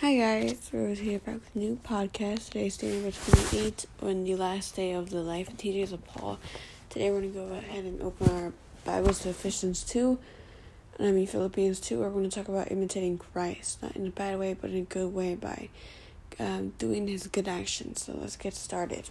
Hi 0.00 0.14
guys, 0.16 0.70
Rose 0.72 1.00
here 1.00 1.18
back 1.18 1.34
with 1.34 1.56
a 1.56 1.58
new 1.58 1.80
podcast. 1.84 2.50
Today's 2.50 2.76
day 2.76 2.92
number 2.92 3.10
28 3.10 3.84
on 4.00 4.22
the 4.22 4.36
last 4.36 4.76
day 4.76 4.92
of 4.92 5.10
the 5.10 5.20
life 5.20 5.48
and 5.48 5.58
teachings 5.58 5.90
of 5.90 6.06
Paul. 6.06 6.38
Today 6.88 7.10
we're 7.10 7.22
going 7.22 7.32
to 7.32 7.38
go 7.40 7.54
ahead 7.54 7.84
and 7.84 8.00
open 8.00 8.30
our 8.30 8.52
Bibles 8.84 9.18
to 9.22 9.30
Ephesians 9.30 9.82
2, 9.82 10.16
and 10.98 11.08
I 11.08 11.10
mean 11.10 11.26
Philippians 11.26 11.80
2. 11.80 11.98
We're 11.98 12.10
going 12.10 12.30
to 12.30 12.34
talk 12.34 12.46
about 12.46 12.70
imitating 12.70 13.18
Christ, 13.18 13.82
not 13.82 13.96
in 13.96 14.06
a 14.06 14.10
bad 14.10 14.38
way, 14.38 14.54
but 14.54 14.70
in 14.70 14.76
a 14.76 14.82
good 14.82 15.12
way 15.12 15.34
by 15.34 15.68
um, 16.38 16.74
doing 16.78 17.08
his 17.08 17.26
good 17.26 17.48
actions. 17.48 18.04
So 18.04 18.16
let's 18.20 18.36
get 18.36 18.54
started 18.54 19.10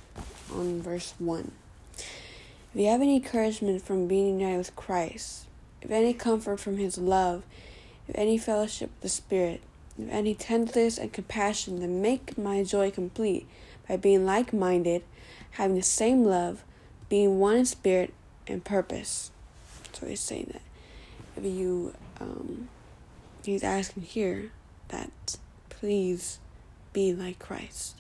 on 0.55 0.81
verse 0.81 1.15
1. 1.19 1.51
If 1.97 2.05
you 2.73 2.87
have 2.87 3.01
any 3.01 3.17
encouragement 3.17 3.81
from 3.81 4.07
being 4.07 4.39
united 4.39 4.59
with 4.59 4.75
Christ, 4.77 5.47
if 5.81 5.91
any 5.91 6.13
comfort 6.13 6.61
from 6.61 6.77
his 6.77 6.97
love, 6.97 7.43
if 8.07 8.17
any 8.17 8.37
fellowship 8.37 8.89
with 8.91 9.01
the 9.01 9.09
Spirit, 9.09 9.59
if 9.97 10.09
any 10.09 10.35
tenderness 10.35 10.97
and 10.97 11.11
compassion, 11.11 11.79
then 11.79 12.01
make 12.01 12.37
my 12.37 12.63
joy 12.63 12.91
complete 12.91 13.47
by 13.87 13.97
being 13.97 14.25
like 14.25 14.53
minded, 14.53 15.03
having 15.51 15.75
the 15.75 15.81
same 15.83 16.23
love, 16.23 16.63
being 17.09 17.39
one 17.39 17.55
in 17.57 17.65
spirit 17.65 18.13
and 18.47 18.63
purpose. 18.63 19.31
So 19.93 20.05
he's 20.05 20.19
saying 20.19 20.51
that 20.53 20.61
if 21.35 21.45
you, 21.45 21.93
um, 22.19 22.69
he's 23.43 23.63
asking 23.63 24.03
here 24.03 24.51
that 24.89 25.37
please 25.69 26.39
be 26.93 27.13
like 27.13 27.39
Christ. 27.39 27.95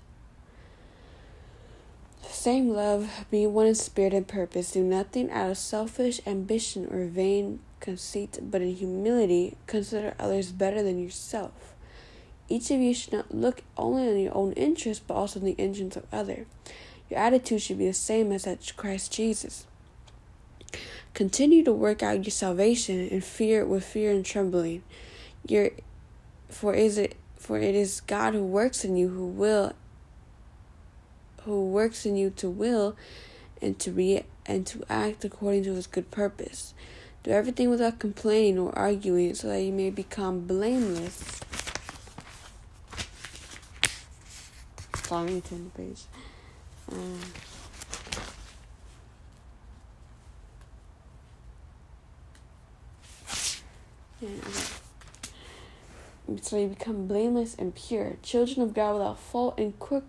Same 2.23 2.69
love, 2.69 3.25
be 3.31 3.47
one 3.47 3.67
in 3.67 3.75
spirit 3.75 4.13
and 4.13 4.27
purpose, 4.27 4.71
do 4.71 4.83
nothing 4.83 5.31
out 5.31 5.51
of 5.51 5.57
selfish 5.57 6.19
ambition 6.27 6.87
or 6.91 7.05
vain 7.05 7.59
conceit, 7.79 8.39
but 8.41 8.61
in 8.61 8.75
humility 8.75 9.55
consider 9.65 10.13
others 10.19 10.51
better 10.51 10.83
than 10.83 10.99
yourself. 10.99 11.73
Each 12.49 12.71
of 12.71 12.79
you 12.79 12.93
should 12.93 13.13
not 13.13 13.33
look 13.33 13.61
only 13.75 14.07
on 14.07 14.19
your 14.19 14.37
own 14.37 14.53
interests, 14.53 15.03
but 15.05 15.15
also 15.15 15.39
in 15.39 15.45
the 15.45 15.51
interests 15.53 15.97
of 15.97 16.05
others. 16.11 16.45
Your 17.09 17.19
attitude 17.19 17.61
should 17.61 17.77
be 17.77 17.87
the 17.87 17.93
same 17.93 18.31
as 18.31 18.47
at 18.47 18.75
Christ 18.75 19.11
Jesus. 19.11 19.65
Continue 21.13 21.63
to 21.63 21.73
work 21.73 22.03
out 22.03 22.23
your 22.23 22.31
salvation 22.31 23.07
in 23.07 23.21
fear 23.21 23.65
with 23.65 23.83
fear 23.83 24.11
and 24.11 24.25
trembling. 24.25 24.83
Your 25.47 25.71
for 26.49 26.73
is 26.73 26.97
it 26.97 27.15
for 27.37 27.57
it 27.57 27.75
is 27.75 28.01
God 28.01 28.33
who 28.33 28.43
works 28.43 28.83
in 28.85 28.95
you 28.97 29.09
who 29.09 29.25
will 29.25 29.73
who 31.43 31.65
works 31.65 32.05
in 32.05 32.17
you 32.17 32.29
to 32.31 32.49
will 32.49 32.95
and 33.61 33.79
to 33.79 33.91
re 33.91 34.23
and 34.45 34.67
to 34.67 34.83
act 34.89 35.25
according 35.25 35.63
to 35.63 35.73
his 35.73 35.87
good 35.87 36.11
purpose. 36.11 36.73
Do 37.23 37.31
everything 37.31 37.69
without 37.69 37.99
complaining 37.99 38.59
or 38.59 38.77
arguing 38.77 39.33
so 39.33 39.47
that 39.47 39.61
you 39.61 39.71
may 39.71 39.89
become 39.89 40.41
blameless 40.41 41.41
Sorry, 45.07 45.39
turn 45.39 45.71
the 45.73 45.81
page. 45.81 46.01
Um, 46.91 47.19
yeah. 54.19 54.27
So 56.41 56.57
you 56.57 56.67
become 56.67 57.07
blameless 57.07 57.55
and 57.55 57.73
pure, 57.73 58.17
children 58.21 58.61
of 58.61 58.73
God 58.73 58.95
without 58.95 59.17
fault, 59.17 59.57
and 59.57 59.79
quick 59.79 60.03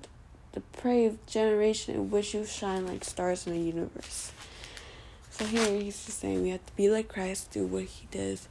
depraved 0.52 1.24
generation 1.28 1.94
in 1.94 2.10
which 2.10 2.34
you 2.34 2.44
shine 2.44 2.84
like 2.84 3.04
stars 3.04 3.46
in 3.46 3.52
the 3.52 3.60
universe. 3.60 4.32
So 5.30 5.44
here 5.44 5.80
he's 5.80 6.06
just 6.06 6.18
saying 6.18 6.42
we 6.42 6.48
have 6.48 6.66
to 6.66 6.74
be 6.74 6.90
like 6.90 7.06
Christ, 7.06 7.52
do 7.52 7.66
what 7.66 7.84
he 7.84 8.08
does. 8.10 8.48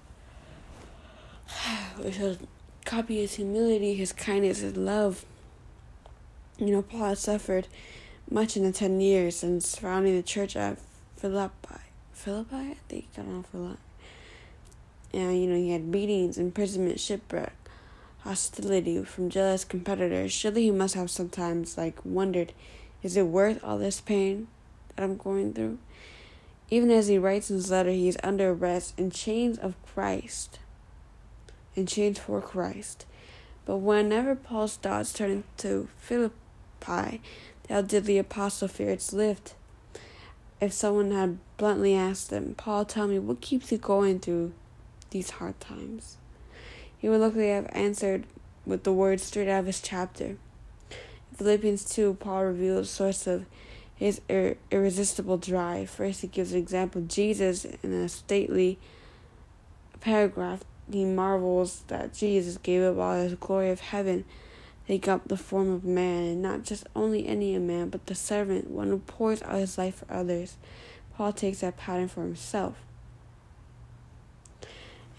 We 2.02 2.14
should 2.14 2.48
copy 2.86 3.20
his 3.20 3.36
humility, 3.36 3.96
his 3.96 4.14
kindness, 4.14 4.60
his 4.60 4.78
love. 4.78 5.26
You 6.60 6.68
know, 6.68 6.82
Paul 6.82 7.10
had 7.10 7.20
suffered 7.20 7.68
much 8.32 8.58
in 8.58 8.64
the 8.64 8.72
ten 8.72 9.00
years 9.00 9.44
and 9.44 9.64
surrounding 9.64 10.16
the 10.16 10.24
church 10.24 10.56
at 10.56 10.80
Philippi. 11.16 11.82
Philippi, 12.14 12.56
I 12.56 12.78
think 12.90 13.08
I 13.16 13.22
don't 13.22 13.34
know 13.36 13.44
Philippi. 13.44 13.80
And 15.14 15.40
you 15.40 15.48
know, 15.48 15.56
he 15.56 15.70
had 15.70 15.92
beatings, 15.92 16.40
imprisonment, 16.40 17.00
shipwreck, 17.00 17.54
hostility 18.22 19.04
from 19.04 19.30
jealous 19.30 19.64
competitors. 19.64 20.32
Surely 20.32 20.64
he 20.64 20.72
must 20.72 20.96
have 20.96 21.12
sometimes 21.12 21.78
like 21.78 22.00
wondered, 22.04 22.54
is 23.04 23.16
it 23.16 23.28
worth 23.28 23.64
all 23.64 23.78
this 23.78 24.02
pain 24.02 24.48
that 24.96 25.04
I'm 25.04 25.16
going 25.16 25.54
through? 25.54 25.78
Even 26.72 26.90
as 26.90 27.08
he 27.08 27.20
writes 27.20 27.52
in 27.52 27.58
his 27.58 27.70
letter, 27.70 27.92
he 27.92 28.08
is 28.08 28.18
under 28.24 28.50
arrest 28.50 28.96
in 28.98 29.12
chains 29.12 29.60
of 29.60 29.76
Christ. 29.86 30.60
In 31.76 31.86
chains 31.86 32.18
for 32.18 32.42
Christ. 32.42 33.06
But 33.66 33.78
whenever 33.78 34.36
Paul's 34.36 34.76
thoughts 34.76 35.14
turn 35.14 35.44
to 35.58 35.88
Philippi, 35.98 36.36
pie. 36.80 37.20
How 37.70 37.82
did 37.82 38.06
the 38.06 38.18
apostle 38.18 38.68
fear 38.68 38.92
its 38.92 39.12
lift? 39.12 39.56
If 40.60 40.74
someone 40.74 41.12
had 41.12 41.38
bluntly 41.58 41.94
asked 41.96 42.32
him, 42.32 42.56
Paul, 42.58 42.86
tell 42.86 43.08
me, 43.08 43.20
what 43.20 43.42
keeps 43.42 43.72
you 43.72 43.78
going 43.78 44.20
through 44.20 44.54
these 45.12 45.32
hard 45.32 45.60
times? 45.60 46.18
He 46.98 47.10
would 47.10 47.22
likely 47.22 47.50
have 47.50 47.70
answered 47.72 48.26
with 48.66 48.84
the 48.84 48.94
words 48.94 49.24
straight 49.24 49.48
out 49.48 49.60
of 49.62 49.66
his 49.68 49.82
chapter. 49.82 50.26
In 50.26 51.38
Philippians 51.38 51.86
2, 51.86 52.16
Paul 52.16 52.46
reveals 52.46 52.88
the 52.88 52.94
source 52.94 53.28
of 53.28 53.46
his 53.96 54.22
ir- 54.30 54.58
irresistible 54.72 55.38
drive. 55.38 55.90
First, 55.90 56.22
he 56.22 56.28
gives 56.28 56.54
an 56.54 56.60
example 56.60 57.02
of 57.02 57.08
Jesus 57.08 57.66
in 57.66 57.92
a 57.92 58.10
stately 58.10 58.80
paragraph. 60.00 60.64
He 60.92 61.06
marvels 61.06 61.84
that 61.88 62.14
Jesus 62.14 62.58
gave 62.58 62.82
up 62.82 62.98
all 62.98 63.16
his 63.16 63.36
glory 63.36 63.72
of 63.72 63.80
heaven 63.80 64.26
take 64.88 65.08
up 65.08 65.28
the 65.28 65.38
form 65.38 65.70
of 65.70 65.84
man, 65.84 66.24
and 66.24 66.42
not 66.42 66.64
just 66.64 66.88
only 66.96 67.28
any 67.28 67.58
man, 67.58 67.90
but 67.90 68.06
the 68.06 68.16
servant, 68.16 68.70
one 68.70 68.88
who 68.88 69.00
pours 69.00 69.44
out 69.44 69.56
his 69.56 69.78
life 69.78 69.96
for 69.96 70.14
others. 70.14 70.56
Paul 71.16 71.34
takes 71.34 71.60
that 71.60 71.78
pattern 71.78 72.08
for 72.08 72.22
himself. 72.22 72.76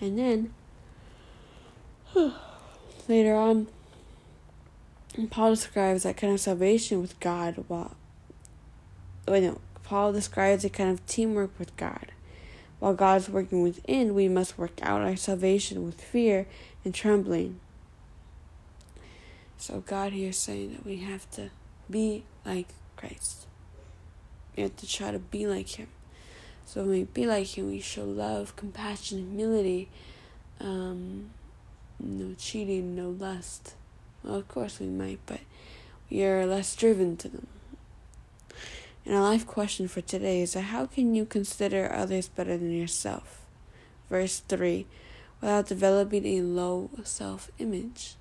And 0.01 0.19
then, 0.19 0.55
later 3.09 3.35
on, 3.35 3.67
Paul 5.31 5.51
describes 5.51 6.05
that 6.05 6.17
kind 6.17 6.33
of 6.33 6.41
salvation 6.41 7.03
with 7.03 7.19
God 7.21 7.65
while, 7.67 7.97
wait, 9.27 9.43
no, 9.43 9.61
Paul 9.83 10.13
describes 10.13 10.65
a 10.65 10.71
kind 10.71 10.91
of 10.91 11.05
teamwork 11.07 11.51
with 11.59 11.77
God. 11.77 12.13
While 12.79 12.95
God 12.95 13.23
is 13.23 13.29
working 13.29 13.63
within, 13.63 14.15
we 14.15 14.29
must 14.29 14.57
work 14.57 14.79
out 14.83 15.01
our 15.01 15.17
salvation 15.17 15.85
with 15.85 16.01
fear 16.01 16.47
and 16.85 16.95
trembling. 16.95 17.59
So 19.59 19.81
God 19.81 20.13
here 20.13 20.31
is 20.31 20.39
saying 20.39 20.73
that 20.73 20.87
we 20.87 20.97
have 20.97 21.31
to 21.33 21.51
be 21.91 22.25
like 22.45 22.69
Christ. 22.97 23.47
We 24.57 24.63
have 24.63 24.77
to 24.77 24.89
try 24.89 25.11
to 25.11 25.19
be 25.19 25.47
like 25.47 25.69
Him. 25.69 25.89
So 26.65 26.81
when 26.81 26.91
we 26.91 27.05
be 27.05 27.27
like 27.27 27.59
Him, 27.59 27.69
we 27.69 27.81
show 27.81 28.05
love, 28.05 28.57
compassion, 28.57 29.19
humility, 29.19 29.89
um, 30.61 31.31
no 31.99 32.35
cheating, 32.39 32.95
no 32.97 33.11
lust. 33.11 33.75
Well, 34.23 34.37
of 34.37 34.49
course 34.49 34.81
we 34.81 34.87
might, 34.87 35.21
but 35.27 35.41
we 36.11 36.25
are 36.25 36.47
less 36.47 36.75
driven 36.75 37.17
to 37.19 37.29
them. 37.29 37.47
And 39.05 39.15
our 39.15 39.23
life 39.23 39.47
question 39.47 39.89
for 39.89 40.01
today 40.01 40.41
is 40.41 40.55
how 40.55 40.87
can 40.87 41.15
you 41.15 41.25
consider 41.25 41.93
others 41.93 42.29
better 42.29 42.57
than 42.57 42.73
yourself? 42.73 43.43
Verse 44.09 44.41
3 44.41 44.87
without 45.41 45.67
developing 45.67 46.27
a 46.27 46.43
low 46.43 46.91
self 47.05 47.51
image. 47.59 48.15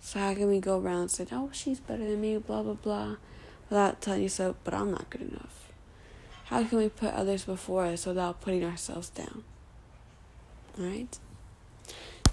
So 0.00 0.20
how 0.20 0.34
can 0.34 0.48
we 0.48 0.60
go 0.60 0.78
around 0.78 1.08
saying, 1.08 1.30
"Oh, 1.32 1.50
she's 1.52 1.80
better 1.80 2.04
than 2.04 2.20
me," 2.20 2.38
blah 2.38 2.62
blah 2.62 2.74
blah, 2.74 3.16
without 3.68 4.00
telling 4.00 4.22
yourself, 4.22 4.56
"But 4.64 4.74
I'm 4.74 4.90
not 4.90 5.10
good 5.10 5.22
enough." 5.22 5.72
How 6.46 6.62
can 6.62 6.78
we 6.78 6.88
put 6.88 7.12
others 7.12 7.44
before 7.44 7.86
us 7.86 8.06
without 8.06 8.40
putting 8.40 8.64
ourselves 8.64 9.08
down? 9.08 9.42
All 10.78 10.84
right. 10.84 11.18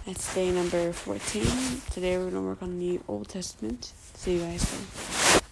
That's 0.05 0.35
day 0.35 0.51
number 0.51 0.91
14. 0.91 1.81
Today 1.89 2.17
we're 2.17 2.29
going 2.29 2.33
to 2.33 2.41
work 2.41 2.61
on 2.61 2.77
the 2.77 2.99
Old 3.07 3.29
Testament. 3.29 3.93
See 4.15 4.33
you 4.35 4.41
guys 4.41 4.69
then. 4.69 5.42